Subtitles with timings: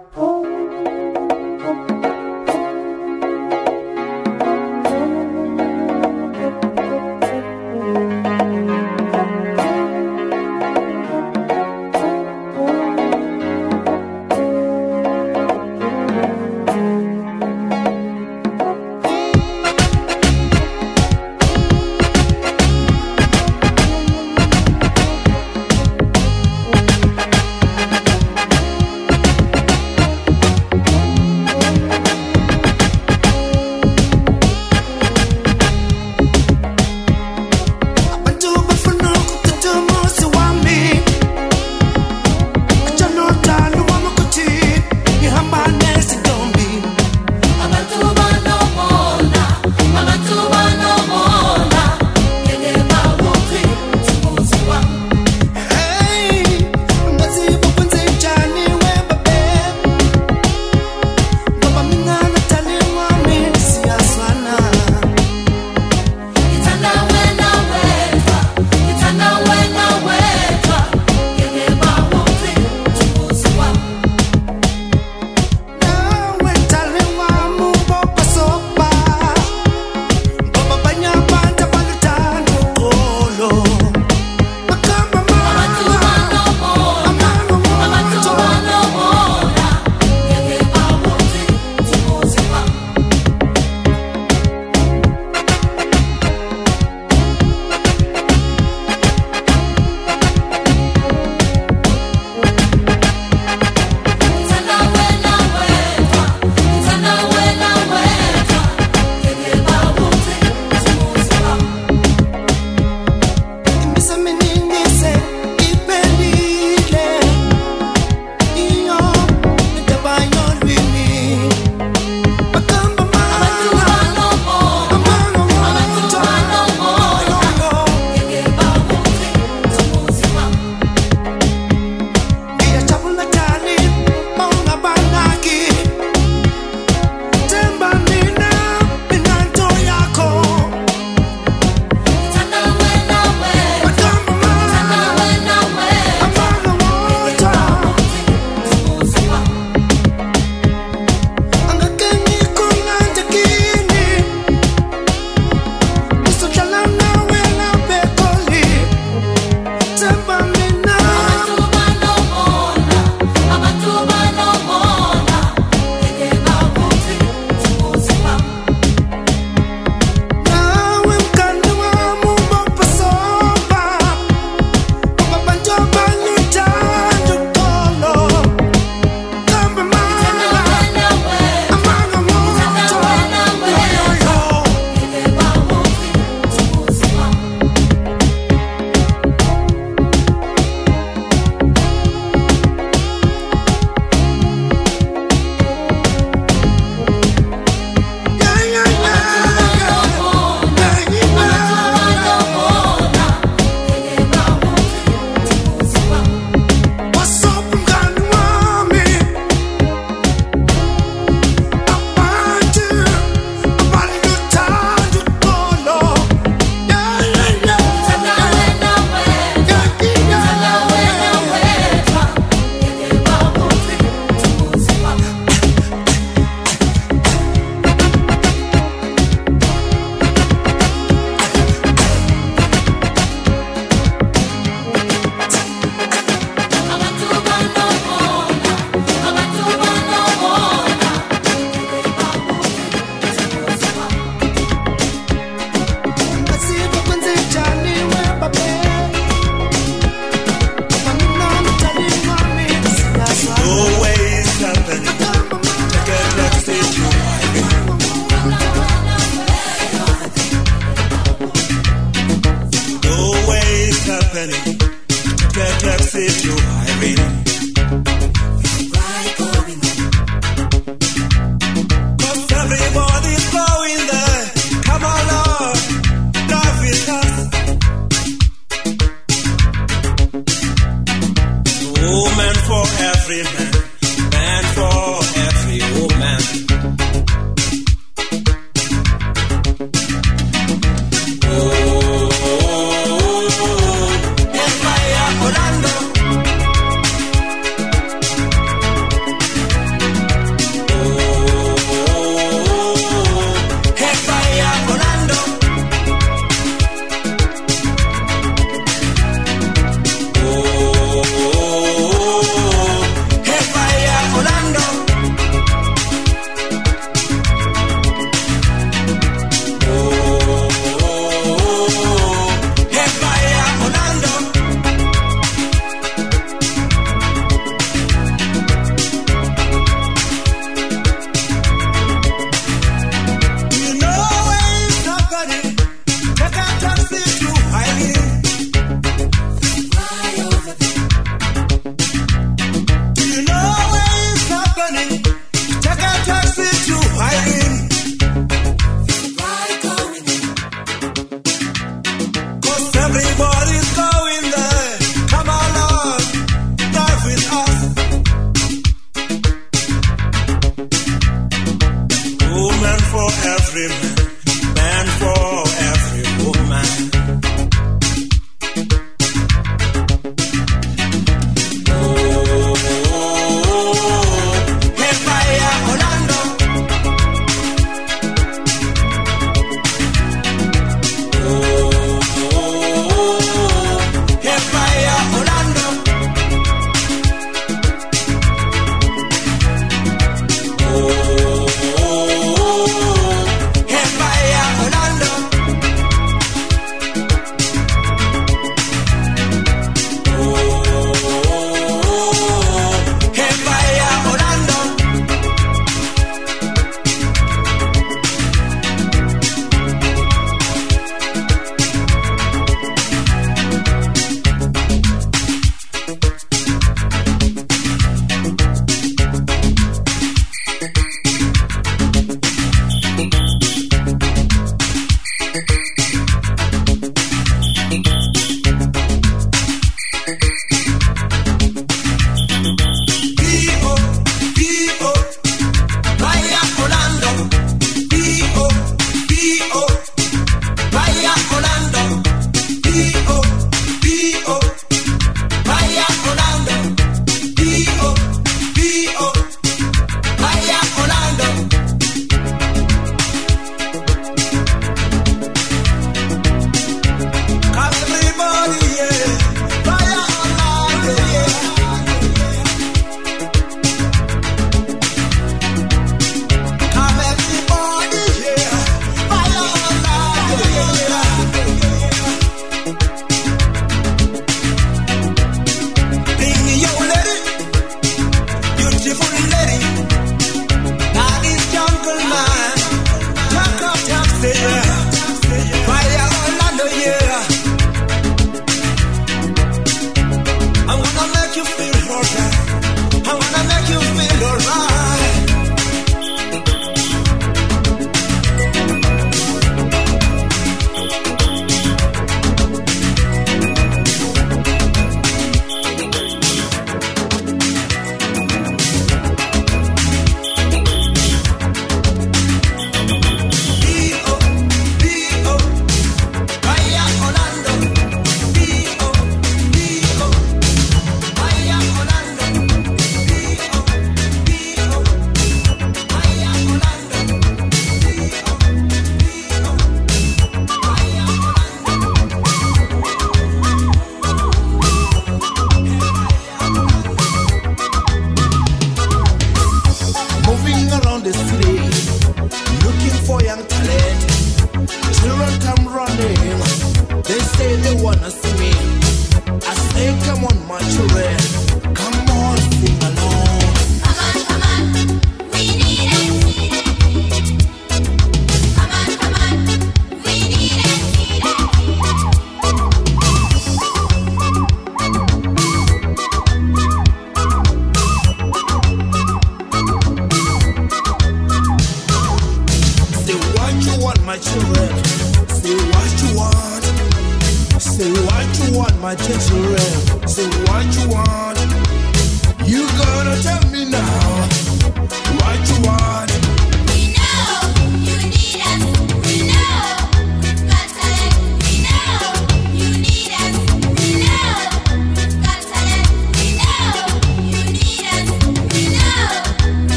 [0.00, 0.27] Oh.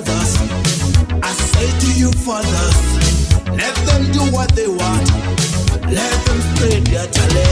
[0.00, 0.36] mothers.
[1.22, 2.78] I say to you, fathers,
[3.56, 5.10] let them do what they want.
[5.90, 7.49] Let them spread their talent.